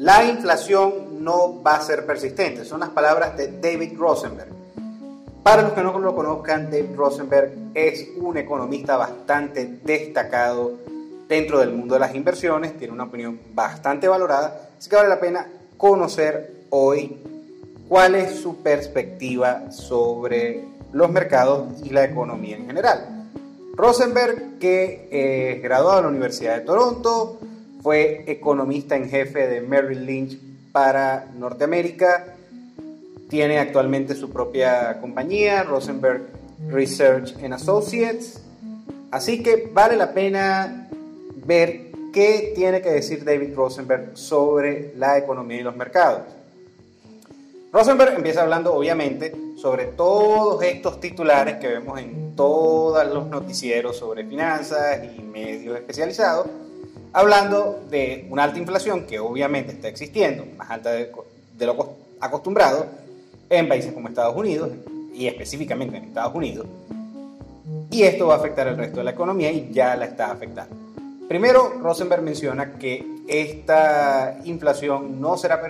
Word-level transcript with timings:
la 0.00 0.24
inflación 0.24 1.22
no 1.22 1.62
va 1.62 1.74
a 1.74 1.82
ser 1.82 2.06
persistente. 2.06 2.64
Son 2.64 2.80
las 2.80 2.88
palabras 2.88 3.36
de 3.36 3.60
David 3.60 3.98
Rosenberg. 3.98 4.48
Para 5.42 5.60
los 5.60 5.72
que 5.72 5.82
no 5.82 5.98
lo 5.98 6.14
conozcan, 6.14 6.70
David 6.70 6.96
Rosenberg 6.96 7.52
es 7.74 8.08
un 8.16 8.38
economista 8.38 8.96
bastante 8.96 9.66
destacado 9.84 10.72
dentro 11.28 11.58
del 11.58 11.72
mundo 11.72 11.94
de 11.94 12.00
las 12.00 12.14
inversiones, 12.14 12.78
tiene 12.78 12.94
una 12.94 13.04
opinión 13.04 13.40
bastante 13.52 14.08
valorada, 14.08 14.70
así 14.78 14.88
que 14.88 14.96
vale 14.96 15.10
la 15.10 15.20
pena 15.20 15.46
conocer 15.76 16.64
hoy 16.70 17.18
cuál 17.86 18.14
es 18.14 18.36
su 18.36 18.56
perspectiva 18.62 19.70
sobre 19.70 20.64
los 20.92 21.10
mercados 21.10 21.74
y 21.84 21.90
la 21.90 22.04
economía 22.04 22.56
en 22.56 22.66
general. 22.66 23.28
Rosenberg, 23.74 24.58
que 24.58 25.08
es 25.10 25.62
graduado 25.62 25.96
de 25.96 26.02
la 26.02 26.08
Universidad 26.08 26.56
de 26.56 26.62
Toronto, 26.62 27.38
fue 27.82 28.24
economista 28.26 28.96
en 28.96 29.08
jefe 29.08 29.46
de 29.46 29.60
Merrill 29.60 30.04
Lynch 30.04 30.38
para 30.72 31.26
Norteamérica, 31.36 32.34
tiene 33.28 33.58
actualmente 33.58 34.14
su 34.14 34.30
propia 34.30 35.00
compañía, 35.00 35.62
Rosenberg 35.62 36.22
Research 36.68 37.36
and 37.42 37.54
Associates, 37.54 38.42
así 39.10 39.42
que 39.42 39.70
vale 39.72 39.96
la 39.96 40.12
pena 40.12 40.88
ver 41.46 41.90
qué 42.12 42.52
tiene 42.54 42.82
que 42.82 42.90
decir 42.90 43.24
David 43.24 43.54
Rosenberg 43.54 44.10
sobre 44.14 44.92
la 44.96 45.16
economía 45.16 45.60
y 45.60 45.62
los 45.62 45.76
mercados. 45.76 46.22
Rosenberg 47.72 48.14
empieza 48.14 48.42
hablando, 48.42 48.74
obviamente, 48.74 49.32
sobre 49.56 49.84
todos 49.86 50.60
estos 50.64 50.98
titulares 51.00 51.56
que 51.58 51.68
vemos 51.68 52.00
en 52.00 52.34
todos 52.34 53.06
los 53.06 53.28
noticieros 53.28 53.96
sobre 53.96 54.24
finanzas 54.24 54.98
y 55.16 55.22
medios 55.22 55.76
especializados, 55.76 56.48
hablando 57.12 57.84
de 57.90 58.26
una 58.30 58.44
alta 58.44 58.58
inflación 58.58 59.06
que 59.06 59.18
obviamente 59.18 59.72
está 59.72 59.88
existiendo, 59.88 60.44
más 60.56 60.70
alta 60.70 60.92
de, 60.92 61.10
lo 61.58 61.96
acostumbrado, 62.20 62.86
en 63.48 63.68
países 63.68 63.92
como 63.92 64.08
Estados 64.08 64.36
Unidos 64.36 64.70
y 65.12 65.26
específicamente 65.26 65.96
en 65.96 66.04
Estados 66.04 66.34
Unidos. 66.34 66.66
Y 67.90 68.02
esto 68.02 68.28
va 68.28 68.34
a 68.34 68.38
afectar 68.38 68.68
el 68.68 68.76
resto 68.76 68.98
de 68.98 69.04
la 69.04 69.10
economía 69.10 69.50
y 69.50 69.70
ya 69.72 69.96
la 69.96 70.06
está 70.06 70.30
afectando. 70.30 70.76
Primero, 71.28 71.74
Rosenberg 71.80 72.22
menciona 72.22 72.74
que 72.74 73.04
esta 73.28 74.38
inflación 74.44 75.20
no 75.20 75.36
será 75.36 75.60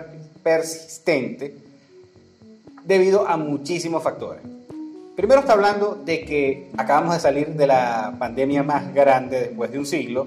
persistente 0.42 1.55
debido 2.84 3.27
a 3.27 3.36
muchísimos 3.36 4.02
factores. 4.02 4.42
Primero 5.16 5.41
está 5.41 5.52
hablando 5.52 6.00
de 6.02 6.24
que 6.24 6.70
acabamos 6.78 7.14
de 7.14 7.20
salir 7.20 7.48
de 7.48 7.66
la 7.66 8.14
pandemia 8.18 8.62
más 8.62 8.94
grande 8.94 9.41
después 9.41 9.70
de 9.70 9.78
un 9.78 9.86
siglo 9.86 10.27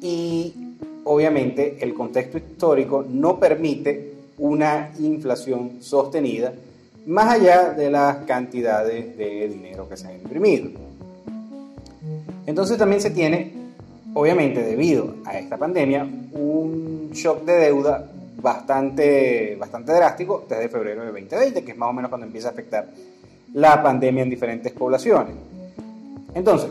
y 0.00 0.54
obviamente 1.04 1.78
el 1.80 1.94
contexto 1.94 2.38
histórico 2.38 3.04
no 3.08 3.38
permite 3.38 4.12
una 4.38 4.90
inflación 4.98 5.78
sostenida 5.80 6.52
más 7.06 7.34
allá 7.34 7.70
de 7.70 7.90
las 7.90 8.18
cantidades 8.26 9.16
de 9.16 9.48
dinero 9.48 9.88
que 9.88 9.96
se 9.96 10.08
han 10.08 10.14
imprimido. 10.14 10.70
Entonces 12.46 12.78
también 12.78 13.00
se 13.00 13.10
tiene 13.10 13.60
obviamente 14.14 14.62
debido 14.62 15.14
a 15.24 15.38
esta 15.38 15.56
pandemia, 15.56 16.04
un 16.32 17.10
shock 17.12 17.44
de 17.44 17.52
deuda 17.54 18.10
bastante, 18.40 19.56
bastante 19.56 19.92
drástico 19.92 20.46
desde 20.48 20.68
febrero 20.68 21.02
de 21.02 21.08
2020, 21.08 21.64
que 21.64 21.72
es 21.72 21.78
más 21.78 21.90
o 21.90 21.92
menos 21.92 22.08
cuando 22.08 22.26
empieza 22.26 22.48
a 22.48 22.52
afectar 22.52 22.88
la 23.54 23.82
pandemia 23.82 24.22
en 24.22 24.30
diferentes 24.30 24.72
poblaciones. 24.72 25.34
Entonces, 26.34 26.70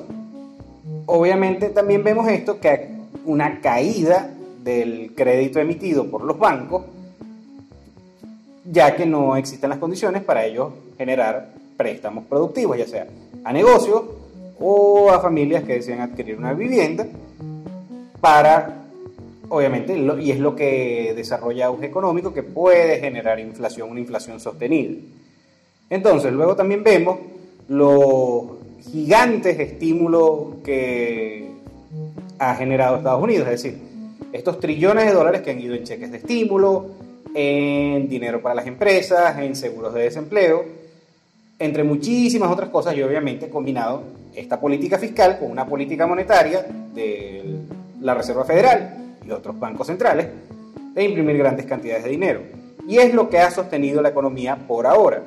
obviamente 1.06 1.70
también 1.70 2.04
vemos 2.04 2.28
esto, 2.28 2.60
que 2.60 2.99
una 3.26 3.62
caída 3.62 4.30
del 4.64 5.14
crédito 5.16 5.60
emitido 5.60 6.10
por 6.10 6.24
los 6.24 6.38
bancos, 6.38 6.86
ya 8.66 8.96
que 8.96 9.06
no 9.06 9.36
existen 9.36 9.70
las 9.70 9.80
condiciones 9.80 10.24
para 10.24 10.46
ellos 10.46 10.72
generar 10.98 11.54
préstamos 11.78 12.26
productivos, 12.26 12.78
ya 12.78 12.88
sea 12.88 13.08
a 13.44 13.54
negocios 13.54 14.04
o 14.60 15.10
a 15.10 15.20
familias 15.20 15.64
que 15.64 15.74
desean 15.74 16.02
adquirir 16.02 16.38
una 16.38 16.54
vivienda 16.54 17.08
para, 18.20 18.84
obviamente, 19.48 19.98
y 20.20 20.32
es 20.32 20.40
lo 20.40 20.56
que 20.56 21.14
desarrolla 21.16 21.68
auge 21.68 21.86
económico, 21.86 22.34
que 22.34 22.44
puede 22.44 23.00
generar 23.00 23.40
inflación, 23.40 23.90
una 23.90 24.02
inflación 24.02 24.40
sostenida. 24.40 24.96
Entonces, 25.90 26.34
luego 26.34 26.56
también 26.56 26.84
vemos 26.84 27.18
los 27.70 28.44
gigantes 28.92 29.60
estímulos 29.60 30.56
que 30.64 31.50
ha 32.40 32.56
generado 32.56 32.98
Estados 32.98 33.22
Unidos, 33.22 33.48
es 33.48 33.64
decir, 33.64 33.80
estos 34.32 34.60
trillones 34.60 35.06
de 35.06 35.12
dólares 35.12 35.42
que 35.42 35.52
han 35.52 35.60
ido 35.60 35.76
en 35.76 35.84
cheques 35.84 36.12
de 36.12 36.18
estímulo, 36.18 36.88
en 37.36 38.10
dinero 38.10 38.42
para 38.42 38.56
las 38.56 38.66
empresas, 38.66 39.38
en 39.38 39.56
seguros 39.56 39.94
de 39.94 40.04
desempleo, 40.04 40.66
entre 41.60 41.84
muchísimas 41.84 42.50
otras 42.50 42.70
cosas 42.70 42.96
y 42.96 43.04
obviamente 43.04 43.50
combinado 43.50 44.04
esta 44.34 44.60
política 44.60 44.98
fiscal 44.98 45.38
con 45.38 45.52
una 45.52 45.66
política 45.66 46.08
monetaria 46.08 46.66
del 46.94 47.60
la 48.02 48.14
Reserva 48.14 48.46
Federal 48.46 49.16
y 49.26 49.32
otros 49.32 49.60
bancos 49.60 49.88
centrales 49.88 50.28
de 50.94 51.04
imprimir 51.04 51.38
grandes 51.38 51.66
cantidades 51.66 52.04
de 52.04 52.10
dinero. 52.10 52.42
Y 52.88 52.98
es 52.98 53.14
lo 53.14 53.30
que 53.30 53.40
ha 53.40 53.52
sostenido 53.52 54.02
la 54.02 54.10
economía 54.10 54.58
por 54.68 54.88
ahora. 54.88 55.22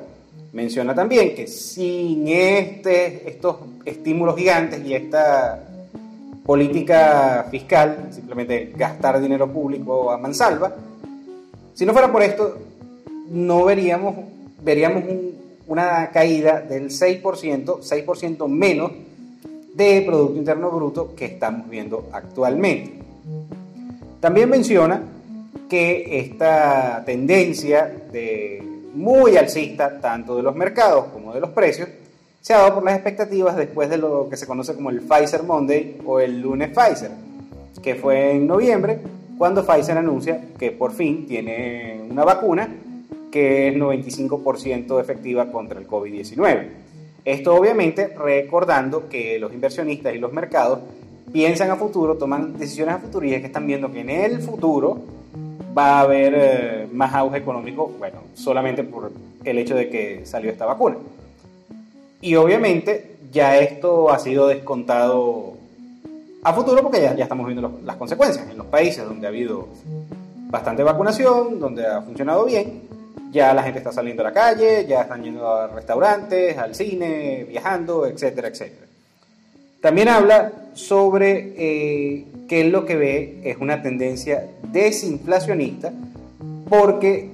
Menciona 0.51 0.93
también 0.93 1.35
que 1.35 1.47
sin 1.47 2.27
este, 2.27 3.29
estos 3.29 3.57
estímulos 3.85 4.35
gigantes 4.35 4.83
y 4.85 4.93
esta 4.93 5.63
política 6.45 7.47
fiscal, 7.49 8.09
simplemente 8.11 8.73
gastar 8.75 9.21
dinero 9.21 9.51
público 9.51 10.11
a 10.11 10.17
mansalva, 10.17 10.75
si 11.73 11.85
no 11.85 11.93
fuera 11.93 12.11
por 12.11 12.21
esto, 12.21 12.57
no 13.29 13.65
veríamos, 13.65 14.15
veríamos 14.61 15.03
una 15.67 16.11
caída 16.11 16.61
del 16.61 16.89
6%, 16.89 17.21
6% 17.79 18.47
menos 18.47 18.91
de 19.73 20.03
Producto 20.05 20.37
Interno 20.37 20.69
Bruto 20.69 21.15
que 21.15 21.25
estamos 21.25 21.67
viendo 21.69 22.09
actualmente. 22.11 22.93
También 24.19 24.49
menciona 24.49 25.01
que 25.67 26.19
esta 26.19 27.03
tendencia 27.05 27.91
de 28.11 28.61
muy 28.93 29.35
alcista, 29.37 29.99
tanto 29.99 30.35
de 30.35 30.43
los 30.43 30.55
mercados 30.55 31.05
como 31.05 31.33
de 31.33 31.39
los 31.39 31.49
precios, 31.49 31.89
se 32.43 32.53
ha 32.53 32.57
dado 32.57 32.75
por 32.75 32.83
las 32.83 32.95
expectativas 32.95 33.55
después 33.55 33.89
de 33.89 33.97
lo 33.97 34.27
que 34.29 34.35
se 34.35 34.45
conoce 34.45 34.75
como 34.75 34.89
el 34.89 34.99
Pfizer 34.99 35.43
Monday 35.43 36.01
o 36.05 36.19
el 36.19 36.41
lunes 36.41 36.71
Pfizer, 36.71 37.11
que 37.81 37.95
fue 37.95 38.31
en 38.31 38.47
noviembre, 38.47 38.99
cuando 39.37 39.65
Pfizer 39.65 39.97
anuncia 39.97 40.41
que 40.59 40.71
por 40.71 40.91
fin 40.91 41.25
tiene 41.25 42.01
una 42.09 42.25
vacuna 42.25 42.67
que 43.31 43.69
es 43.69 43.75
95% 43.75 44.99
efectiva 44.99 45.53
contra 45.53 45.79
el 45.79 45.87
COVID-19. 45.87 46.67
Esto 47.23 47.55
obviamente 47.55 48.07
recordando 48.07 49.07
que 49.07 49.39
los 49.39 49.53
inversionistas 49.53 50.13
y 50.13 50.17
los 50.17 50.33
mercados 50.33 50.79
piensan 51.31 51.71
a 51.71 51.77
futuro, 51.77 52.17
toman 52.17 52.57
decisiones 52.59 52.95
a 52.95 52.99
futuro 52.99 53.25
y 53.25 53.33
es 53.33 53.39
que 53.39 53.47
están 53.47 53.65
viendo 53.65 53.89
que 53.89 54.01
en 54.01 54.09
el 54.09 54.41
futuro 54.41 55.01
va 55.75 55.99
a 55.99 56.01
haber 56.01 56.33
eh, 56.35 56.87
más 56.91 57.13
auge 57.13 57.37
económico, 57.37 57.89
bueno, 57.97 58.17
solamente 58.33 58.83
por 58.83 59.13
el 59.45 59.57
hecho 59.59 59.75
de 59.75 59.89
que 59.89 60.25
salió 60.25 60.51
esta 60.51 60.65
vacuna. 60.65 60.97
Y 62.23 62.37
obviamente 62.37 63.17
ya 63.33 63.57
esto 63.57 64.09
ha 64.09 64.17
sido 64.17 64.47
descontado 64.47 65.55
a 66.41 66.53
futuro 66.53 66.81
porque 66.81 67.01
ya, 67.01 67.11
estamos 67.11 67.45
viendo 67.45 67.79
las 67.83 67.97
consecuencias 67.97 68.49
en 68.49 68.57
los 68.57 68.67
países 68.67 69.03
donde 69.03 69.27
ha 69.27 69.29
habido 69.29 69.67
bastante 70.49 70.83
vacunación, 70.83 71.59
donde 71.59 71.85
ha 71.85 72.01
funcionado 72.01 72.45
bien, 72.45 72.83
ya 73.29 73.53
la 73.53 73.61
gente 73.61 73.79
está 73.79 73.91
saliendo 73.91 74.21
a 74.21 74.29
la 74.29 74.31
calle, 74.31 74.85
ya 74.87 75.01
están 75.01 75.21
yendo 75.21 75.45
a 75.53 75.67
restaurantes, 75.67 76.57
al 76.57 76.73
cine, 76.73 77.43
viajando, 77.43 78.05
etcétera, 78.05 78.47
etcétera. 78.47 78.87
También 79.81 80.07
habla 80.07 80.53
sobre 80.75 81.53
eh, 81.57 82.25
que 82.47 82.63
lo 82.63 82.85
que 82.85 82.95
ve 82.95 83.41
es 83.43 83.57
una 83.57 83.81
tendencia 83.81 84.47
desinflacionista 84.71 85.91
porque 86.69 87.31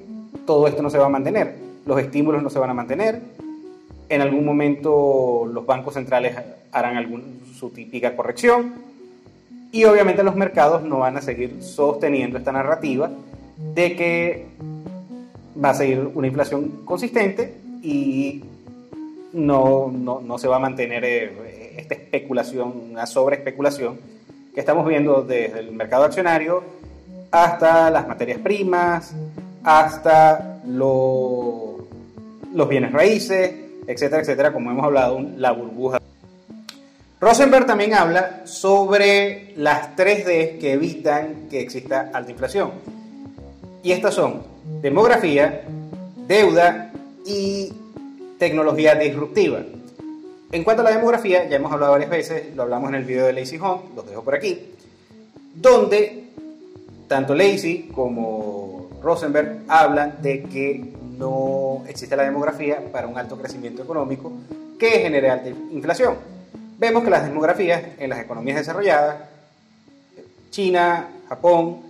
todo 0.48 0.68
esto 0.68 0.82
no 0.82 0.90
se 0.90 0.98
va 0.98 1.06
a 1.06 1.10
mantener, 1.10 1.54
los 1.86 2.00
estímulos 2.00 2.42
no 2.42 2.50
se 2.50 2.58
van 2.58 2.72
a 2.72 2.74
mantener, 2.74 3.22
en 4.10 4.22
algún 4.22 4.44
momento 4.44 5.50
los 5.52 5.66
bancos 5.66 5.94
centrales 5.94 6.36
harán 6.72 7.42
su 7.58 7.70
típica 7.70 8.16
corrección 8.16 8.74
y 9.72 9.84
obviamente 9.86 10.24
los 10.24 10.36
mercados 10.36 10.84
no 10.84 11.00
van 11.00 11.18
a 11.18 11.22
seguir 11.22 11.62
sosteniendo 11.62 12.40
esta 12.40 12.52
narrativa 12.52 13.12
de 13.76 13.96
que 13.96 14.46
va 15.64 15.72
a 15.72 15.74
seguir 15.76 16.10
una 16.14 16.28
inflación 16.28 16.82
consistente 16.86 17.54
y 17.84 18.44
no, 19.34 19.92
no, 19.92 20.22
no 20.22 20.38
se 20.40 20.48
va 20.48 20.56
a 20.56 20.60
mantener 20.60 21.04
eh, 21.06 21.76
esta 21.78 21.94
especulación, 21.94 22.74
una 22.92 23.06
sobreespeculación 23.06 24.00
que 24.54 24.60
estamos 24.60 24.88
viendo 24.88 25.22
desde 25.22 25.60
el 25.60 25.72
mercado 25.72 26.06
accionario 26.06 26.64
hasta 27.32 27.92
las 27.92 28.08
materias 28.08 28.40
primas, 28.40 29.14
hasta 29.64 30.62
los 30.66 31.78
bienes 32.68 32.92
raíces, 32.92 33.69
etcétera, 33.90 34.22
etcétera, 34.22 34.54
como 34.54 34.70
hemos 34.70 34.86
hablado, 34.86 35.20
la 35.36 35.52
burbuja. 35.52 36.00
Rosenberg 37.20 37.66
también 37.66 37.96
habla 37.96 38.46
sobre 38.46 39.52
las 39.58 39.96
3D 39.96 40.60
que 40.60 40.74
evitan 40.74 41.48
que 41.50 41.60
exista 41.60 42.12
alta 42.14 42.32
inflación 42.32 42.72
Y 43.84 43.92
estas 43.92 44.14
son 44.14 44.44
demografía, 44.82 45.64
deuda 46.28 46.94
y 47.26 47.74
tecnología 48.38 48.94
disruptiva. 48.94 49.64
En 50.52 50.64
cuanto 50.64 50.82
a 50.82 50.86
la 50.86 50.92
demografía, 50.92 51.50
ya 51.50 51.58
hemos 51.58 51.72
hablado 51.72 51.94
varias 51.94 52.12
veces, 52.12 52.56
lo 52.56 52.64
hablamos 52.64 52.90
en 52.90 52.96
el 52.96 53.06
video 53.06 53.26
de 53.26 53.34
Lazy 53.34 53.58
Home, 53.58 53.82
los 53.96 54.08
dejo 54.08 54.24
por 54.24 54.36
aquí, 54.36 54.72
donde 55.56 56.26
tanto 57.08 57.34
Lazy 57.34 57.90
como 57.94 58.88
Rosenberg 59.02 59.64
hablan 59.68 60.22
de 60.22 60.44
que 60.44 60.99
no 61.20 61.84
existe 61.88 62.16
la 62.16 62.24
demografía 62.24 62.82
para 62.92 63.08
un 63.08 63.18
alto 63.18 63.38
crecimiento 63.38 63.84
económico 63.84 64.32
que 64.80 64.90
genere 64.90 65.30
alta 65.30 65.50
inflación. 65.50 66.16
Vemos 66.78 67.04
que 67.04 67.10
las 67.10 67.26
demografías 67.26 67.84
en 68.00 68.10
las 68.10 68.20
economías 68.20 68.58
desarrolladas, 68.58 69.18
China, 70.50 71.10
Japón, 71.28 71.82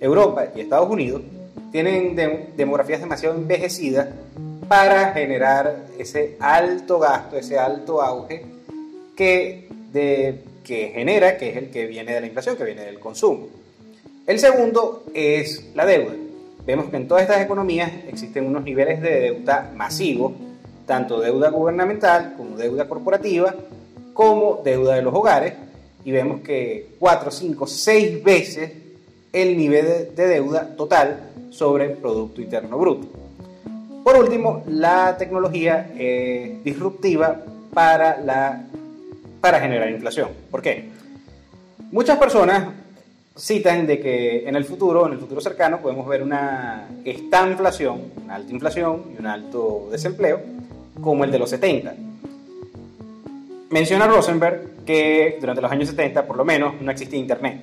Europa 0.00 0.46
y 0.54 0.60
Estados 0.62 0.90
Unidos, 0.90 1.22
tienen 1.70 2.16
demografías 2.56 3.00
demasiado 3.00 3.36
envejecidas 3.36 4.08
para 4.66 5.12
generar 5.12 5.84
ese 5.96 6.36
alto 6.40 6.98
gasto, 6.98 7.36
ese 7.36 7.58
alto 7.58 8.02
auge 8.02 8.44
que, 9.16 9.68
que 10.64 10.92
genera, 10.92 11.38
que 11.38 11.50
es 11.50 11.56
el 11.56 11.70
que 11.70 11.86
viene 11.86 12.14
de 12.14 12.20
la 12.20 12.26
inflación, 12.26 12.56
que 12.56 12.64
viene 12.64 12.82
del 12.82 12.98
consumo. 12.98 13.46
El 14.26 14.40
segundo 14.40 15.04
es 15.14 15.70
la 15.74 15.86
deuda. 15.86 16.14
Vemos 16.64 16.86
que 16.90 16.96
en 16.96 17.08
todas 17.08 17.22
estas 17.22 17.42
economías 17.42 17.90
existen 18.06 18.46
unos 18.46 18.62
niveles 18.62 19.00
de 19.00 19.20
deuda 19.20 19.72
masivos, 19.74 20.32
tanto 20.86 21.20
deuda 21.20 21.50
gubernamental 21.50 22.34
como 22.36 22.56
deuda 22.56 22.88
corporativa, 22.88 23.54
como 24.12 24.60
deuda 24.64 24.94
de 24.94 25.02
los 25.02 25.14
hogares, 25.14 25.54
y 26.04 26.12
vemos 26.12 26.40
que 26.42 26.94
4, 26.98 27.30
5, 27.30 27.66
6 27.66 28.22
veces 28.22 28.72
el 29.32 29.56
nivel 29.56 30.14
de 30.14 30.26
deuda 30.26 30.76
total 30.76 31.30
sobre 31.50 31.86
el 31.86 31.92
Producto 31.92 32.40
Interno 32.40 32.78
Bruto. 32.78 33.08
Por 34.04 34.16
último, 34.16 34.62
la 34.66 35.16
tecnología 35.16 35.90
es 35.96 36.62
disruptiva 36.64 37.42
para, 37.72 38.20
la, 38.20 38.64
para 39.40 39.60
generar 39.60 39.90
inflación. 39.90 40.30
¿Por 40.50 40.60
qué? 40.60 40.90
Muchas 41.90 42.18
personas 42.18 42.68
citan 43.36 43.86
de 43.86 43.98
que 43.98 44.48
en 44.48 44.56
el 44.56 44.64
futuro, 44.64 45.06
en 45.06 45.12
el 45.12 45.18
futuro 45.18 45.40
cercano, 45.40 45.80
podemos 45.80 46.06
ver 46.06 46.22
una 46.22 46.88
inflación, 47.04 48.12
una 48.24 48.34
alta 48.36 48.52
inflación 48.52 49.02
y 49.14 49.20
un 49.20 49.26
alto 49.26 49.88
desempleo, 49.90 50.40
como 51.00 51.24
el 51.24 51.30
de 51.30 51.38
los 51.38 51.50
70. 51.50 51.94
Menciona 53.70 54.06
Rosenberg 54.06 54.84
que 54.84 55.38
durante 55.40 55.62
los 55.62 55.72
años 55.72 55.88
70, 55.88 56.26
por 56.26 56.36
lo 56.36 56.44
menos, 56.44 56.80
no 56.80 56.90
existía 56.90 57.18
Internet. 57.18 57.62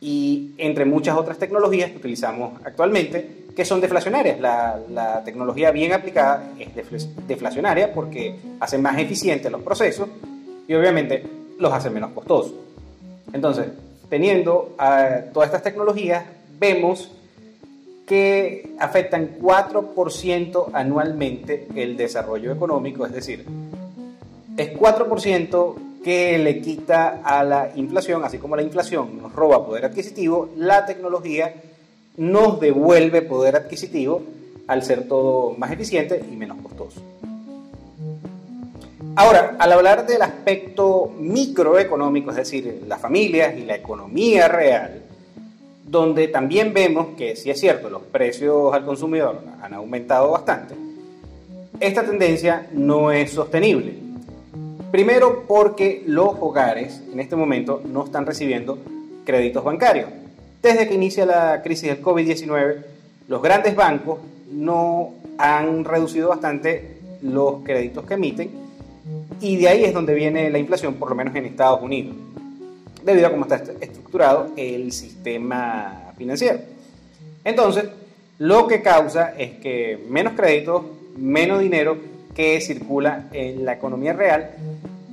Y 0.00 0.52
entre 0.58 0.84
muchas 0.84 1.16
otras 1.16 1.38
tecnologías 1.38 1.90
que 1.90 1.96
utilizamos 1.96 2.60
actualmente, 2.64 3.46
que 3.56 3.64
son 3.64 3.80
deflacionarias. 3.80 4.38
La, 4.38 4.78
la 4.90 5.24
tecnología 5.24 5.70
bien 5.70 5.94
aplicada 5.94 6.52
es 6.58 7.08
deflacionaria 7.26 7.94
porque 7.94 8.36
hace 8.60 8.76
más 8.76 8.98
eficientes 8.98 9.50
los 9.50 9.62
procesos 9.62 10.08
y 10.68 10.74
obviamente 10.74 11.24
los 11.58 11.72
hace 11.72 11.88
menos 11.88 12.10
costosos. 12.12 12.52
Entonces, 13.32 13.68
teniendo 14.08 14.74
a 14.78 15.22
todas 15.32 15.48
estas 15.48 15.62
tecnologías, 15.62 16.24
vemos 16.58 17.10
que 18.06 18.74
afectan 18.78 19.38
4% 19.40 20.70
anualmente 20.72 21.66
el 21.74 21.96
desarrollo 21.96 22.52
económico, 22.52 23.04
es 23.04 23.12
decir, 23.12 23.44
es 24.56 24.72
4% 24.72 25.74
que 26.04 26.38
le 26.38 26.60
quita 26.60 27.20
a 27.24 27.42
la 27.42 27.72
inflación, 27.74 28.24
así 28.24 28.38
como 28.38 28.54
la 28.54 28.62
inflación 28.62 29.20
nos 29.20 29.32
roba 29.32 29.66
poder 29.66 29.86
adquisitivo, 29.86 30.50
la 30.56 30.86
tecnología 30.86 31.52
nos 32.16 32.60
devuelve 32.60 33.22
poder 33.22 33.56
adquisitivo 33.56 34.22
al 34.68 34.82
ser 34.84 35.08
todo 35.08 35.54
más 35.58 35.72
eficiente 35.72 36.24
y 36.30 36.36
menos 36.36 36.58
costoso. 36.62 37.00
Ahora, 39.18 39.56
al 39.58 39.72
hablar 39.72 40.06
del 40.06 40.20
aspecto 40.20 41.10
microeconómico, 41.18 42.28
es 42.28 42.36
decir, 42.36 42.82
las 42.86 43.00
familias 43.00 43.56
y 43.56 43.64
la 43.64 43.74
economía 43.74 44.46
real, 44.46 45.04
donde 45.86 46.28
también 46.28 46.74
vemos 46.74 47.16
que, 47.16 47.34
si 47.34 47.48
es 47.48 47.58
cierto, 47.58 47.88
los 47.88 48.02
precios 48.02 48.74
al 48.74 48.84
consumidor 48.84 49.40
han 49.62 49.72
aumentado 49.72 50.32
bastante, 50.32 50.74
esta 51.80 52.04
tendencia 52.04 52.66
no 52.72 53.10
es 53.10 53.30
sostenible. 53.30 53.94
Primero 54.90 55.44
porque 55.48 56.04
los 56.06 56.34
hogares 56.38 57.02
en 57.10 57.18
este 57.18 57.36
momento 57.36 57.80
no 57.86 58.04
están 58.04 58.26
recibiendo 58.26 58.78
créditos 59.24 59.64
bancarios. 59.64 60.10
Desde 60.60 60.86
que 60.86 60.94
inicia 60.94 61.24
la 61.24 61.62
crisis 61.62 61.88
del 61.88 62.02
COVID-19, 62.02 62.84
los 63.28 63.40
grandes 63.40 63.74
bancos 63.74 64.18
no 64.52 65.14
han 65.38 65.86
reducido 65.86 66.28
bastante 66.28 66.98
los 67.22 67.62
créditos 67.64 68.04
que 68.04 68.14
emiten 68.14 68.65
y 69.40 69.56
de 69.56 69.68
ahí 69.68 69.84
es 69.84 69.94
donde 69.94 70.14
viene 70.14 70.50
la 70.50 70.58
inflación, 70.58 70.94
por 70.94 71.10
lo 71.10 71.14
menos 71.14 71.34
en 71.34 71.46
Estados 71.46 71.82
Unidos, 71.82 72.14
debido 73.04 73.26
a 73.26 73.30
cómo 73.30 73.44
está 73.44 73.62
estructurado 73.80 74.50
el 74.56 74.92
sistema 74.92 76.12
financiero. 76.16 76.58
Entonces, 77.44 77.84
lo 78.38 78.66
que 78.66 78.82
causa 78.82 79.34
es 79.38 79.52
que 79.58 80.04
menos 80.08 80.34
créditos, 80.34 80.82
menos 81.16 81.60
dinero 81.60 81.96
que 82.34 82.60
circula 82.60 83.28
en 83.32 83.64
la 83.64 83.74
economía 83.74 84.12
real, 84.12 84.50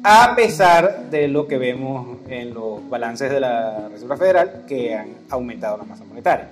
a 0.03 0.35
pesar 0.35 1.09
de 1.09 1.29
lo 1.29 1.47
que 1.47 1.57
vemos 1.57 2.17
en 2.27 2.53
los 2.53 2.89
balances 2.89 3.31
de 3.31 3.39
la 3.39 3.87
Reserva 3.89 4.17
Federal, 4.17 4.65
que 4.67 4.93
han 4.93 5.09
aumentado 5.29 5.77
la 5.77 5.83
masa 5.83 6.03
monetaria. 6.03 6.49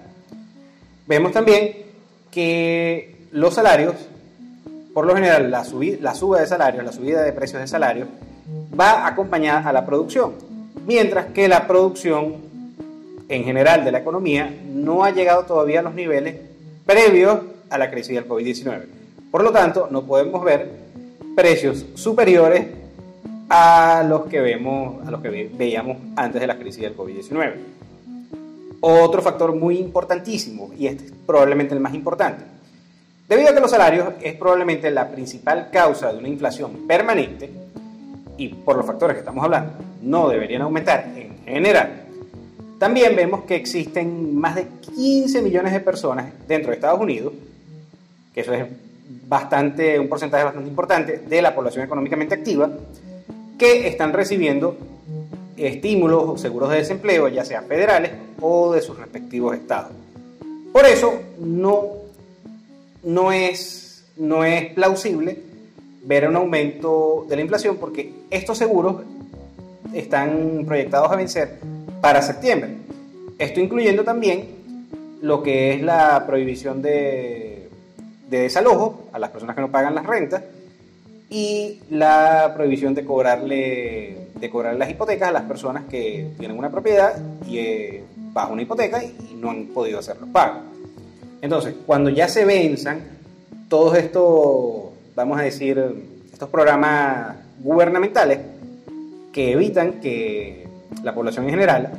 Vemos 1.07 1.33
también 1.33 1.73
que 2.29 3.15
los 3.31 3.53
salarios 3.53 3.95
por 4.93 5.05
lo 5.05 5.15
general, 5.15 5.49
la, 5.49 5.65
la 6.01 6.15
suba 6.15 6.39
de 6.39 6.47
salarios, 6.47 6.83
la 6.83 6.91
subida 6.91 7.21
de 7.23 7.31
precios 7.31 7.61
de 7.61 7.67
salarios, 7.67 8.07
va 8.77 9.07
acompañada 9.07 9.69
a 9.69 9.73
la 9.73 9.85
producción, 9.85 10.33
mientras 10.85 11.27
que 11.27 11.47
la 11.47 11.67
producción 11.67 12.35
en 13.29 13.43
general 13.43 13.85
de 13.85 13.91
la 13.91 13.99
economía 13.99 14.53
no 14.73 15.03
ha 15.03 15.11
llegado 15.11 15.43
todavía 15.43 15.79
a 15.79 15.83
los 15.83 15.93
niveles 15.93 16.35
previos 16.85 17.39
a 17.69 17.77
la 17.77 17.89
crisis 17.89 18.15
del 18.15 18.27
COVID-19. 18.27 18.83
Por 19.31 19.43
lo 19.43 19.51
tanto, 19.51 19.87
no 19.89 20.03
podemos 20.03 20.43
ver 20.43 20.69
precios 21.35 21.85
superiores 21.95 22.67
a 23.49 24.03
los 24.07 24.25
que 24.25 24.41
vemos, 24.41 25.07
a 25.07 25.11
los 25.11 25.21
que 25.21 25.49
veíamos 25.53 25.97
antes 26.17 26.41
de 26.41 26.47
la 26.47 26.57
crisis 26.57 26.81
del 26.81 26.97
COVID-19. 26.97 27.53
Otro 28.81 29.21
factor 29.21 29.55
muy 29.55 29.77
importantísimo, 29.77 30.71
y 30.77 30.87
este 30.87 31.05
es 31.05 31.13
probablemente 31.25 31.73
el 31.73 31.79
más 31.79 31.93
importante, 31.93 32.43
Debido 33.31 33.51
a 33.51 33.53
que 33.53 33.61
los 33.61 33.71
salarios 33.71 34.09
es 34.21 34.35
probablemente 34.35 34.91
la 34.91 35.09
principal 35.09 35.69
causa 35.71 36.11
de 36.11 36.17
una 36.17 36.27
inflación 36.27 36.85
permanente, 36.85 37.49
y 38.35 38.49
por 38.49 38.75
los 38.75 38.85
factores 38.85 39.15
que 39.15 39.19
estamos 39.19 39.41
hablando, 39.41 39.71
no 40.01 40.27
deberían 40.27 40.63
aumentar 40.63 41.05
en 41.15 41.37
general, 41.45 42.03
también 42.77 43.15
vemos 43.15 43.45
que 43.45 43.55
existen 43.55 44.35
más 44.35 44.55
de 44.55 44.67
15 44.81 45.41
millones 45.43 45.71
de 45.71 45.79
personas 45.79 46.25
dentro 46.45 46.71
de 46.71 46.75
Estados 46.75 46.99
Unidos, 46.99 47.31
que 48.33 48.41
eso 48.41 48.51
es 48.51 48.65
bastante, 49.29 49.97
un 49.97 50.09
porcentaje 50.09 50.43
bastante 50.43 50.67
importante 50.67 51.19
de 51.19 51.41
la 51.41 51.55
población 51.55 51.85
económicamente 51.85 52.35
activa, 52.35 52.69
que 53.57 53.87
están 53.87 54.11
recibiendo 54.11 54.75
estímulos 55.55 56.23
o 56.27 56.37
seguros 56.37 56.69
de 56.69 56.79
desempleo, 56.79 57.29
ya 57.29 57.45
sean 57.45 57.63
federales 57.63 58.11
o 58.41 58.73
de 58.73 58.81
sus 58.81 58.97
respectivos 58.97 59.55
estados. 59.55 59.93
Por 60.73 60.85
eso 60.85 61.13
no 61.39 62.00
no 63.03 63.31
es, 63.31 64.05
no 64.17 64.43
es 64.43 64.73
plausible 64.73 65.39
ver 66.03 66.27
un 66.27 66.35
aumento 66.35 67.25
de 67.29 67.35
la 67.35 67.41
inflación 67.41 67.77
porque 67.77 68.13
estos 68.29 68.57
seguros 68.57 69.03
están 69.93 70.63
proyectados 70.65 71.11
a 71.11 71.15
vencer 71.15 71.59
para 72.01 72.21
septiembre. 72.21 72.77
Esto 73.37 73.59
incluyendo 73.59 74.03
también 74.03 74.47
lo 75.21 75.43
que 75.43 75.73
es 75.73 75.81
la 75.81 76.23
prohibición 76.25 76.81
de, 76.81 77.69
de 78.29 78.39
desalojo 78.39 79.03
a 79.11 79.19
las 79.19 79.29
personas 79.29 79.55
que 79.55 79.61
no 79.61 79.71
pagan 79.71 79.95
las 79.95 80.05
rentas 80.05 80.43
y 81.29 81.79
la 81.89 82.51
prohibición 82.55 82.93
de 82.93 83.05
cobrarle 83.05 84.17
de 84.35 84.49
cobrar 84.49 84.75
las 84.75 84.89
hipotecas 84.89 85.29
a 85.29 85.31
las 85.31 85.43
personas 85.43 85.85
que 85.85 86.31
tienen 86.37 86.57
una 86.57 86.71
propiedad 86.71 87.15
y 87.47 87.59
eh, 87.59 88.03
bajo 88.33 88.53
una 88.53 88.63
hipoteca 88.63 89.03
y 89.03 89.35
no 89.35 89.51
han 89.51 89.67
podido 89.67 89.99
hacer 89.99 90.19
los 90.19 90.29
pagos. 90.29 90.70
Entonces, 91.41 91.75
cuando 91.85 92.09
ya 92.09 92.27
se 92.27 92.45
venzan 92.45 93.01
todos 93.67 93.97
estos, 93.97 94.91
vamos 95.15 95.39
a 95.39 95.43
decir, 95.43 95.83
estos 96.31 96.49
programas 96.49 97.35
gubernamentales 97.59 98.39
que 99.33 99.51
evitan 99.53 99.93
que 100.01 100.67
la 101.03 101.15
población 101.15 101.45
en 101.45 101.51
general 101.51 101.91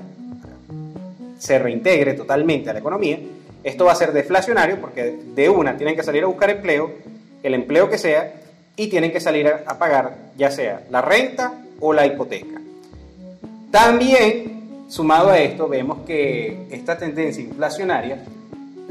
se 1.38 1.58
reintegre 1.58 2.14
totalmente 2.14 2.70
a 2.70 2.72
la 2.72 2.78
economía, 2.78 3.18
esto 3.64 3.84
va 3.84 3.92
a 3.92 3.96
ser 3.96 4.12
deflacionario 4.12 4.80
porque 4.80 5.16
de 5.34 5.48
una 5.48 5.76
tienen 5.76 5.96
que 5.96 6.02
salir 6.02 6.24
a 6.24 6.26
buscar 6.26 6.50
empleo, 6.50 6.90
el 7.42 7.54
empleo 7.54 7.88
que 7.88 7.98
sea, 7.98 8.34
y 8.76 8.88
tienen 8.88 9.12
que 9.12 9.20
salir 9.20 9.48
a, 9.48 9.78
pagar 9.78 10.16
ya 10.36 10.50
sea 10.50 10.82
la 10.90 11.02
renta 11.02 11.52
o 11.80 11.92
la 11.92 12.06
hipoteca. 12.06 12.60
También, 13.70 14.86
sumado 14.88 15.30
a 15.30 15.38
esto, 15.38 15.68
vemos 15.68 16.00
que 16.06 16.66
esta 16.70 16.96
tendencia 16.96 17.42
inflacionaria 17.42 18.22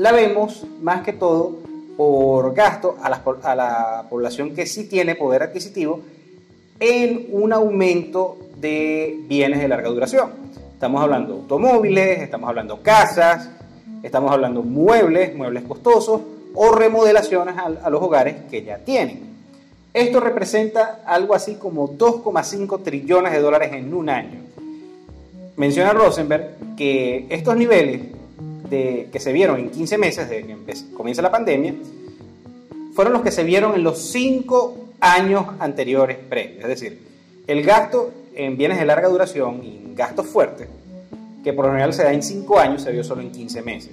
la 0.02 0.12
vemos 0.12 0.66
más 0.82 1.04
que 1.04 1.14
todo 1.14 1.58
por 1.96 2.56
gasto 2.56 2.98
a 3.04 3.10
la, 3.10 3.22
a 3.44 3.56
la 3.56 4.06
población 4.10 4.56
que 4.56 4.66
sí 4.66 4.86
tiene 4.86 5.14
poder 5.14 5.44
adquisitivo 5.44 6.00
en 6.80 7.28
un 7.32 7.54
aumento 7.54 8.40
de 8.56 9.20
bienes 9.28 9.60
de 9.60 9.68
larga 9.68 9.90
duración. 9.90 10.32
Estamos 10.74 11.04
hablando 11.04 11.34
de 11.36 11.40
automóviles, 11.42 12.20
estamos 12.20 12.50
hablando 12.50 12.78
de 12.78 12.82
casas, 12.82 13.48
estamos 14.02 14.32
hablando 14.32 14.64
de 14.64 14.70
muebles, 14.70 15.36
muebles 15.36 15.66
costosos 15.66 16.22
o 16.56 16.72
remodelaciones 16.72 17.54
a, 17.60 17.90
los 17.92 18.02
hogares 18.02 18.38
que 18.50 18.64
ya 18.64 18.80
tienen. 18.80 19.20
Esto 19.94 20.20
representa 20.20 21.02
algo 21.06 21.36
así 21.36 21.58
como 21.58 21.96
2,5 21.96 22.82
trillones 22.82 23.34
de 23.34 23.40
dólares 23.40 23.72
en 23.74 23.94
un 23.94 24.10
año. 24.10 24.40
Menciona 25.58 25.94
Rosenberg 25.94 26.76
que 26.76 27.28
estos 27.30 27.56
niveles 27.56 28.02
de, 28.72 29.10
que 29.12 29.20
se 29.20 29.32
vieron 29.32 29.60
en 29.60 29.70
15 29.70 29.98
meses 30.00 30.28
desde 30.28 30.48
que 30.48 30.94
comienza 30.96 31.22
la 31.22 31.30
pandemia 31.30 31.76
fueron 32.94 33.14
los 33.14 33.22
que 33.22 33.32
se 33.32 33.44
vieron 33.44 33.76
en 33.76 33.84
los 33.84 34.00
5 34.00 34.78
años 35.00 35.46
anteriores 35.60 36.18
previos. 36.18 36.64
Es 36.64 36.68
decir, 36.68 37.00
el 37.48 37.64
gasto 37.64 38.12
en 38.34 38.58
bienes 38.58 38.80
de 38.80 38.86
larga 38.86 39.08
duración 39.10 39.62
y 39.64 39.78
en 39.78 39.96
gastos 39.96 40.26
fuertes, 40.28 40.68
que 41.44 41.54
por 41.54 41.66
lo 41.66 41.72
general 41.72 41.94
se 41.94 42.04
da 42.04 42.14
en 42.14 42.24
5 42.24 42.60
años, 42.60 42.82
se 42.82 42.92
vio 42.92 43.04
solo 43.04 43.22
en 43.22 43.32
15 43.32 43.62
meses. 43.62 43.92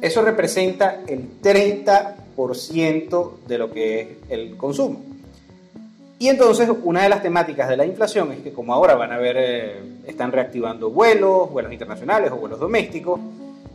Eso 0.00 0.22
representa 0.22 1.00
el 1.06 1.40
30% 1.42 3.30
de 3.46 3.58
lo 3.58 3.72
que 3.72 4.00
es 4.00 4.08
el 4.28 4.56
consumo. 4.56 5.00
Y 6.20 6.28
entonces 6.28 6.68
una 6.82 7.02
de 7.02 7.08
las 7.08 7.22
temáticas 7.22 7.68
de 7.68 7.76
la 7.76 7.86
inflación 7.86 8.32
es 8.32 8.40
que 8.40 8.52
como 8.52 8.74
ahora 8.74 8.94
van 8.94 9.12
a 9.12 9.18
ver, 9.18 9.36
eh, 9.38 9.80
están 10.06 10.32
reactivando 10.32 10.90
vuelos, 10.90 11.50
vuelos 11.50 11.72
internacionales 11.72 12.32
o 12.32 12.36
vuelos 12.36 12.58
domésticos, 12.58 13.20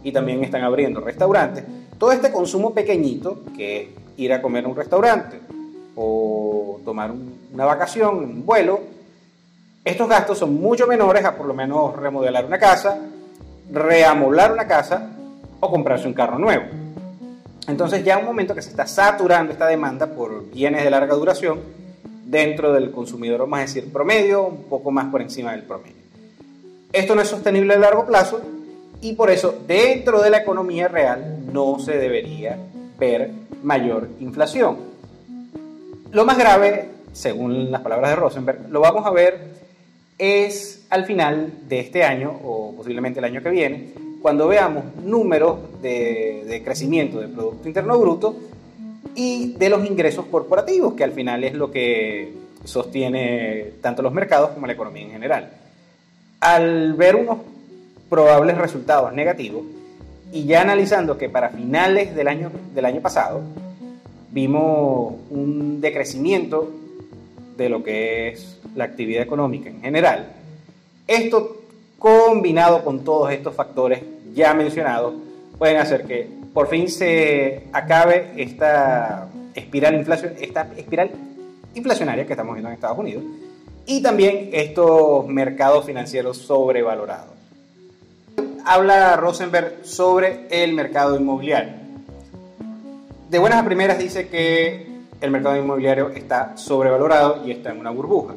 y 0.03 0.11
también 0.11 0.43
están 0.43 0.63
abriendo 0.63 0.99
restaurantes, 0.99 1.63
todo 1.97 2.11
este 2.11 2.31
consumo 2.31 2.73
pequeñito, 2.73 3.43
que 3.55 3.81
es 3.81 3.87
ir 4.17 4.33
a 4.33 4.41
comer 4.41 4.65
a 4.65 4.67
un 4.67 4.75
restaurante 4.75 5.39
o 5.95 6.79
tomar 6.83 7.11
una 7.53 7.65
vacación, 7.65 8.17
un 8.17 8.45
vuelo, 8.45 8.81
estos 9.85 10.07
gastos 10.07 10.37
son 10.37 10.55
mucho 10.55 10.87
menores 10.87 11.25
a 11.25 11.35
por 11.35 11.45
lo 11.45 11.53
menos 11.53 11.95
remodelar 11.95 12.45
una 12.45 12.57
casa, 12.57 12.99
reamoblar 13.71 14.51
una 14.51 14.67
casa 14.67 15.09
o 15.59 15.69
comprarse 15.69 16.07
un 16.07 16.13
carro 16.13 16.39
nuevo. 16.39 16.65
Entonces 17.67 18.03
ya 18.03 18.17
un 18.17 18.25
momento 18.25 18.53
que 18.53 18.61
se 18.61 18.69
está 18.69 18.85
saturando 18.85 19.53
esta 19.53 19.67
demanda 19.67 20.07
por 20.07 20.49
bienes 20.51 20.83
de 20.83 20.89
larga 20.89 21.15
duración 21.15 21.61
dentro 22.25 22.73
del 22.73 22.91
consumidor, 22.91 23.41
vamos 23.41 23.59
a 23.59 23.61
decir, 23.61 23.91
promedio, 23.91 24.43
un 24.43 24.63
poco 24.63 24.91
más 24.91 25.05
por 25.05 25.21
encima 25.21 25.51
del 25.51 25.63
promedio. 25.63 26.03
Esto 26.91 27.15
no 27.15 27.21
es 27.21 27.27
sostenible 27.27 27.73
a 27.73 27.79
largo 27.79 28.05
plazo 28.05 28.41
y 29.03 29.13
por 29.13 29.29
eso 29.29 29.53
dentro 29.67 30.21
de 30.21 30.29
la 30.29 30.37
economía 30.37 30.87
real 30.87 31.43
no 31.51 31.77
se 31.77 31.97
debería 31.97 32.57
ver 32.97 33.31
mayor 33.61 34.09
inflación. 34.21 34.77
Lo 36.11 36.25
más 36.25 36.37
grave, 36.37 36.89
según 37.11 37.69
las 37.69 37.81
palabras 37.81 38.11
de 38.11 38.15
Rosenberg, 38.15 38.69
lo 38.69 38.79
vamos 38.79 39.05
a 39.05 39.11
ver 39.11 39.53
es 40.17 40.85
al 40.89 41.05
final 41.05 41.51
de 41.67 41.81
este 41.81 42.03
año 42.03 42.31
o 42.43 42.73
posiblemente 42.77 43.19
el 43.19 43.25
año 43.25 43.43
que 43.43 43.49
viene, 43.49 43.89
cuando 44.21 44.47
veamos 44.47 44.85
números 45.03 45.81
de, 45.81 46.61
crecimiento 46.63 47.19
del 47.19 47.31
Producto 47.31 47.67
Interno 47.67 47.99
Bruto 47.99 48.37
y 49.15 49.51
de 49.53 49.69
los 49.69 49.85
ingresos 49.85 50.27
corporativos, 50.27 50.93
que 50.93 51.03
al 51.03 51.11
final 51.11 51.43
es 51.43 51.55
lo 51.55 51.69
que 51.69 52.31
sostiene 52.63 53.73
tanto 53.81 54.01
los 54.01 54.13
mercados 54.13 54.51
como 54.51 54.65
la 54.65 54.73
economía 54.73 55.03
en 55.03 55.11
general. 55.11 55.49
Al 56.39 56.93
ver 56.93 57.17
unos 57.17 57.52
probables 58.13 58.55
resultados 58.59 59.11
negativos 59.11 59.63
y 60.31 60.45
ya 60.45 60.61
analizando 60.61 61.17
que 61.17 61.29
para 61.29 61.49
finales 61.49 62.13
del 62.13 62.27
año, 62.27 62.51
del 62.75 62.85
año 62.85 63.01
pasado 63.01 63.41
vimos 64.29 65.15
un 65.31 65.81
decrecimiento 65.81 66.69
de 67.57 67.69
lo 67.69 67.81
que 67.81 68.27
es 68.27 68.59
la 68.75 68.83
actividad 68.83 69.23
económica 69.23 69.71
en 69.71 69.81
general, 69.81 70.31
esto 71.07 71.63
combinado 71.97 72.83
con 72.83 73.03
todos 73.03 73.31
estos 73.31 73.55
factores 73.55 74.03
ya 74.35 74.53
mencionados, 74.53 75.15
pueden 75.57 75.77
hacer 75.77 76.03
que 76.03 76.27
por 76.53 76.67
fin 76.67 76.89
se 76.89 77.63
acabe 77.73 78.31
esta 78.37 79.27
espiral, 79.55 79.95
inflación, 79.95 80.33
esta 80.39 80.69
espiral 80.77 81.09
inflacionaria 81.73 82.27
que 82.27 82.33
estamos 82.33 82.53
viendo 82.53 82.69
en 82.69 82.75
Estados 82.75 82.99
Unidos 82.99 83.23
y 83.87 84.03
también 84.03 84.51
estos 84.53 85.25
mercados 85.25 85.87
financieros 85.87 86.37
sobrevalorados. 86.37 87.32
Habla 88.65 89.15
Rosenberg 89.17 89.79
sobre 89.83 90.47
el 90.49 90.73
mercado 90.73 91.15
inmobiliario. 91.15 91.73
De 93.29 93.39
buenas 93.39 93.61
a 93.61 93.65
primeras 93.65 93.97
dice 93.97 94.29
que 94.29 94.87
el 95.21 95.31
mercado 95.31 95.55
inmobiliario 95.57 96.09
está 96.09 96.55
sobrevalorado 96.57 97.45
y 97.45 97.51
está 97.51 97.71
en 97.71 97.79
una 97.79 97.89
burbuja 97.89 98.35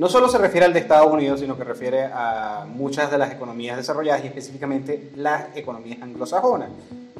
no 0.00 0.08
solo 0.08 0.30
se 0.30 0.38
refiere 0.38 0.64
al 0.64 0.72
de 0.72 0.78
Estados 0.78 1.12
Unidos, 1.12 1.40
sino 1.40 1.58
que 1.58 1.62
refiere 1.62 2.04
a 2.04 2.64
muchas 2.66 3.10
de 3.10 3.18
las 3.18 3.30
economías 3.32 3.76
desarrolladas 3.76 4.24
y 4.24 4.28
específicamente 4.28 5.10
las 5.14 5.54
economías 5.54 6.00
anglosajonas. 6.00 6.70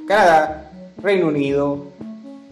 Canadá, 0.09 0.71
Reino 0.97 1.27
Unido, 1.27 1.89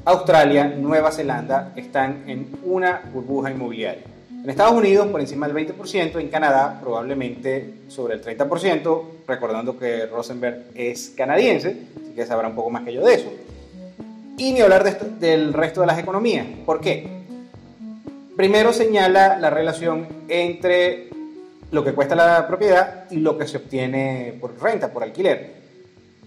Australia, 0.04 0.64
Nueva 0.64 1.12
Zelanda 1.12 1.72
están 1.76 2.24
en 2.28 2.58
una 2.62 3.00
burbuja 3.10 3.50
inmobiliaria. 3.50 4.04
En 4.42 4.48
Estados 4.48 4.72
Unidos 4.72 5.08
por 5.08 5.20
encima 5.20 5.48
del 5.48 5.56
20%, 5.56 6.20
en 6.20 6.28
Canadá 6.28 6.78
probablemente 6.80 7.74
sobre 7.88 8.14
el 8.14 8.22
30%, 8.22 9.02
recordando 9.26 9.78
que 9.78 10.06
Rosenberg 10.06 10.66
es 10.74 11.10
canadiense, 11.16 11.76
así 11.96 12.12
que 12.14 12.24
sabrá 12.24 12.48
un 12.48 12.54
poco 12.54 12.70
más 12.70 12.84
que 12.84 12.94
yo 12.94 13.04
de 13.04 13.14
eso. 13.14 13.32
Y 14.36 14.52
ni 14.52 14.60
hablar 14.60 14.84
del 15.18 15.52
resto 15.52 15.80
de 15.80 15.88
las 15.88 15.98
economías. 15.98 16.46
¿Por 16.64 16.80
qué? 16.80 17.08
Primero 18.36 18.72
señala 18.72 19.36
la 19.38 19.50
relación 19.50 20.06
entre 20.28 21.08
lo 21.72 21.84
que 21.84 21.92
cuesta 21.92 22.14
la 22.14 22.46
propiedad 22.46 23.10
y 23.10 23.16
lo 23.16 23.36
que 23.36 23.48
se 23.48 23.56
obtiene 23.56 24.38
por 24.40 24.56
renta, 24.62 24.92
por 24.92 25.02
alquiler. 25.02 25.54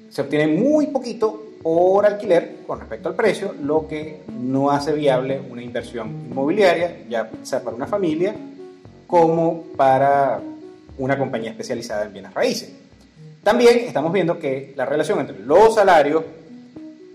Se 0.10 0.22
obtiene 0.22 0.48
muy 0.48 0.88
poquito 0.88 1.51
por 1.62 2.06
alquiler 2.06 2.58
con 2.66 2.80
respecto 2.80 3.10
al 3.10 3.16
precio, 3.16 3.54
lo 3.62 3.88
que 3.88 4.22
no 4.40 4.72
hace 4.72 4.94
viable 4.94 5.40
una 5.40 5.62
inversión 5.62 6.26
inmobiliaria, 6.30 7.04
ya 7.08 7.30
sea 7.44 7.64
para 7.64 7.76
una 7.76 7.88
familia 7.88 8.36
como 9.08 9.64
para 9.76 10.42
una 10.98 11.18
compañía 11.18 11.52
especializada 11.52 12.06
en 12.06 12.14
bienes 12.14 12.34
raíces. 12.34 12.74
También 13.44 13.80
estamos 13.80 14.14
viendo 14.14 14.40
que 14.40 14.74
la 14.76 14.86
relación 14.86 15.20
entre 15.20 15.40
los 15.40 15.76
salarios 15.76 16.24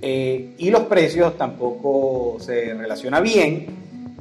eh, 0.02 0.54
y 0.58 0.70
los 0.70 0.82
precios 0.82 1.38
tampoco 1.38 2.38
se 2.40 2.74
relaciona 2.74 3.20
bien 3.20 3.66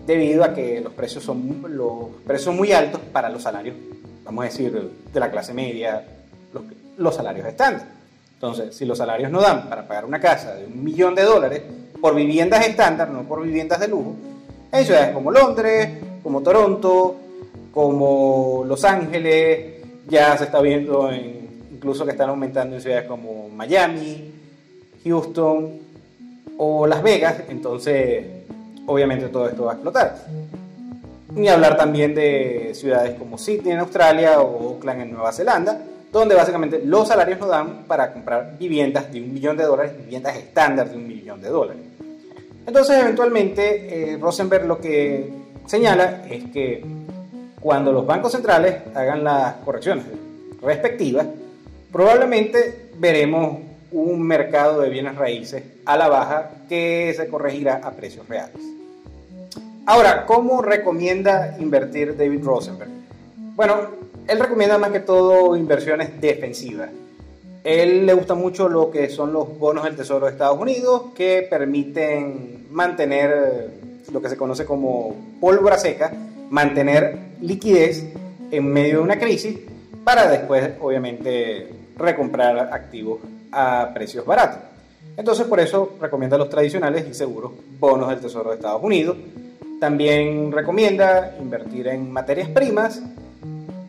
debido 0.06 0.44
a 0.44 0.54
que 0.54 0.82
los 0.82 0.94
precios 0.94 1.24
son, 1.24 1.64
los 1.70 2.10
precios 2.26 2.56
muy 2.56 2.72
altos 2.72 3.02
para 3.12 3.30
los 3.30 3.44
salarios, 3.44 3.76
vamos 4.24 4.44
a 4.44 4.48
decir, 4.48 4.92
de 5.12 5.20
la 5.20 5.32
clase 5.32 5.54
media, 5.54 6.06
los, 6.54 6.64
los 6.98 7.16
salarios 7.16 7.48
estándar. 7.48 7.95
Entonces, 8.36 8.76
si 8.76 8.86
los 8.86 8.98
salarios 8.98 9.32
no 9.32 9.42
dan 9.42 9.68
para 9.68 9.88
pagar 9.88 10.06
una 10.06 10.20
casa 10.20 10.56
de 10.56 10.66
un 10.66 10.84
millón 10.84 11.16
de 11.16 11.24
dólares 11.24 11.62
por 12.00 12.14
viviendas 12.14 12.68
estándar, 12.68 13.10
no 13.10 13.24
por 13.24 13.42
viviendas 13.42 13.80
de 13.80 13.88
lujo, 13.88 14.16
en 14.72 14.86
ciudades 14.86 15.14
como 15.14 15.32
Londres, 15.32 15.90
como 16.22 16.42
Toronto, 16.42 17.16
como 17.74 18.64
Los 18.68 18.84
Ángeles, 18.84 19.76
ya 20.08 20.38
se 20.38 20.46
está 20.46 20.60
viendo 20.62 21.10
incluso 21.14 22.06
que 22.06 22.12
están 22.12 22.30
aumentando 22.30 22.76
en 22.76 22.82
ciudades 22.82 23.08
como 23.08 23.50
Miami, 23.50 24.32
Houston 25.04 25.80
o 26.58 26.88
Las 26.88 27.02
Vegas, 27.02 27.44
entonces 27.50 28.26
obviamente 28.86 29.30
todo 29.30 29.48
esto 29.48 29.66
va 29.66 29.72
a 29.72 29.76
explotar. 29.76 30.26
Ni 31.34 31.48
hablar 31.48 31.78
también 31.78 32.14
de 32.16 32.72
ciudades 32.76 33.18
como 33.18 33.38
Sydney 33.38 33.74
en 33.74 33.80
Australia 33.80 34.42
o 34.42 34.70
Auckland 34.70 35.02
en 35.02 35.12
Nueva 35.12 35.32
Zelanda, 35.32 35.82
donde 36.20 36.36
básicamente 36.36 36.82
los 36.86 37.10
salarios 37.10 37.40
no 37.40 37.48
dan 37.48 37.84
para 37.84 38.14
comprar 38.14 38.58
viviendas 38.58 39.12
de 39.12 39.22
un 39.22 39.34
millón 39.34 39.58
de 39.58 39.66
dólares, 39.66 39.98
viviendas 39.98 40.38
estándar 40.38 40.90
de 40.90 40.96
un 40.96 41.06
millón 41.06 41.42
de 41.42 41.50
dólares. 41.50 41.84
Entonces, 42.66 43.02
eventualmente, 43.02 44.14
eh, 44.14 44.18
Rosenberg 44.18 44.66
lo 44.66 44.80
que 44.80 45.30
señala 45.66 46.26
es 46.30 46.46
que 46.46 46.86
cuando 47.60 47.92
los 47.92 48.06
bancos 48.06 48.32
centrales 48.32 48.76
hagan 48.96 49.26
las 49.26 49.56
correcciones 49.56 50.06
respectivas, 50.62 51.28
probablemente 51.92 52.92
veremos 52.98 53.60
un 53.92 54.22
mercado 54.22 54.80
de 54.80 54.90
bienes 54.90 55.16
raíces 55.16 55.64
a 55.86 55.98
la 55.98 56.08
baja 56.08 56.52
que 56.70 57.14
se 57.16 57.28
corregirá 57.28 57.82
a 57.84 57.92
precios 57.92 58.28
reales. 58.30 58.62
Ahora, 59.86 60.26
¿cómo 60.26 60.62
recomienda 60.62 61.58
invertir 61.60 62.16
David 62.16 62.44
Rosenberg? 62.44 62.90
Bueno, 63.56 64.05
él 64.28 64.40
recomienda 64.40 64.78
más 64.78 64.92
que 64.92 65.00
todo 65.00 65.56
inversiones 65.56 66.20
defensivas. 66.20 66.90
Él 67.64 68.06
le 68.06 68.14
gusta 68.14 68.36
mucho 68.36 68.70
lo 68.70 68.92
que 68.92 69.10
son 69.10 69.34
los 69.34 69.58
bonos 69.58 69.86
del 69.86 69.96
Tesoro 69.96 70.28
de 70.28 70.34
Estados 70.34 70.60
Unidos, 70.60 71.04
que 71.16 71.48
permiten 71.50 72.68
mantener 72.70 73.70
lo 74.12 74.22
que 74.22 74.30
se 74.30 74.38
conoce 74.38 74.66
como 74.66 75.16
pólvora 75.42 75.78
seca, 75.78 76.14
mantener 76.50 77.18
liquidez 77.42 78.06
en 78.52 78.72
medio 78.72 78.98
de 78.98 79.04
una 79.04 79.18
crisis 79.18 79.58
para 80.04 80.30
después, 80.30 80.72
obviamente, 80.80 81.70
recomprar 81.98 82.70
activos 82.72 83.22
a 83.52 83.92
precios 83.94 84.26
baratos. 84.26 84.60
Entonces 85.18 85.48
por 85.48 85.60
eso 85.60 85.94
recomienda 86.00 86.38
los 86.38 86.50
tradicionales 86.50 87.08
y 87.10 87.14
seguros 87.14 87.54
bonos 87.80 88.10
del 88.10 88.20
Tesoro 88.20 88.50
de 88.50 88.58
Estados 88.58 88.84
Unidos. 88.84 89.18
También 89.80 90.52
recomienda 90.52 91.36
invertir 91.40 91.88
en 91.88 92.12
materias 92.12 92.50
primas, 92.50 93.02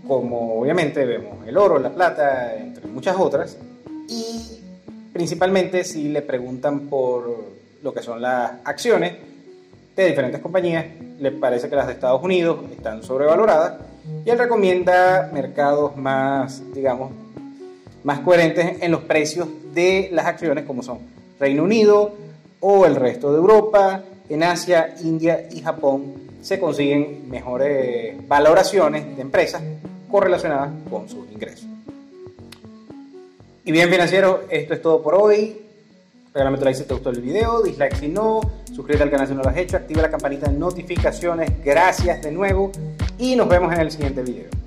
como 0.06 0.60
obviamente 0.60 1.04
vemos 1.04 1.46
el 1.46 1.56
oro, 1.56 1.78
la 1.78 1.90
plata, 1.90 2.54
entre 2.56 2.86
muchas 2.88 3.16
otras. 3.18 3.56
Y 4.08 4.60
principalmente 5.12 5.84
si 5.84 6.08
le 6.08 6.22
preguntan 6.22 6.80
por 6.88 7.44
lo 7.82 7.94
que 7.94 8.02
son 8.02 8.20
las 8.20 8.52
acciones 8.64 9.14
de 9.94 10.06
diferentes 10.06 10.40
compañías, 10.40 10.84
le 11.18 11.30
parece 11.32 11.68
que 11.68 11.76
las 11.76 11.86
de 11.86 11.94
Estados 11.94 12.22
Unidos 12.22 12.58
están 12.70 13.02
sobrevaloradas 13.02 13.74
y 14.24 14.30
él 14.30 14.38
recomienda 14.38 15.30
mercados 15.32 15.96
más, 15.96 16.62
digamos, 16.74 17.12
más 18.04 18.20
coherentes 18.20 18.82
en 18.82 18.92
los 18.92 19.02
precios 19.02 19.48
de 19.74 20.10
las 20.12 20.26
acciones 20.26 20.64
como 20.64 20.82
son 20.82 20.98
Reino 21.40 21.64
Unido 21.64 22.14
o 22.60 22.86
el 22.86 22.94
resto 22.94 23.32
de 23.32 23.38
Europa, 23.38 24.02
en 24.28 24.42
Asia, 24.42 24.94
India 25.02 25.48
y 25.50 25.60
Japón 25.60 26.14
se 26.42 26.60
consiguen 26.60 27.28
mejores 27.28 28.16
valoraciones 28.28 29.16
de 29.16 29.22
empresas 29.22 29.62
correlacionadas 30.10 30.70
con 30.90 31.08
sus 31.08 31.30
ingresos. 31.30 31.66
Y 33.64 33.72
bien 33.72 33.90
financiero, 33.90 34.44
esto 34.48 34.74
es 34.74 34.82
todo 34.82 35.02
por 35.02 35.14
hoy. 35.14 35.60
Regálame 36.32 36.58
tu 36.58 36.64
like 36.64 36.78
si 36.78 36.84
te 36.84 36.94
gustó 36.94 37.10
el 37.10 37.20
video, 37.20 37.62
dislike 37.62 37.96
si 37.96 38.08
no, 38.08 38.40
suscríbete 38.66 39.04
al 39.04 39.10
canal 39.10 39.26
si 39.26 39.34
no 39.34 39.42
lo 39.42 39.48
has 39.48 39.56
hecho, 39.56 39.76
activa 39.78 40.02
la 40.02 40.10
campanita 40.10 40.50
de 40.50 40.58
notificaciones. 40.58 41.50
Gracias 41.64 42.22
de 42.22 42.30
nuevo 42.30 42.70
y 43.18 43.34
nos 43.36 43.48
vemos 43.48 43.72
en 43.72 43.80
el 43.80 43.90
siguiente 43.90 44.22
video. 44.22 44.65